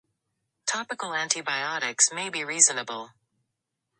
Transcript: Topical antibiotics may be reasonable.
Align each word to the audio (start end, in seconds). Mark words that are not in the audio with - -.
Topical 0.65 1.13
antibiotics 1.13 2.11
may 2.11 2.29
be 2.31 2.43
reasonable. 2.43 3.11